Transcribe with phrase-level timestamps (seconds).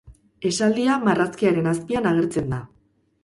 [0.49, 2.61] Esaldia marrazkiaren azpian agertzen da.